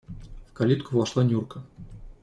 [0.47, 1.63] В калитку вошла Нюрка.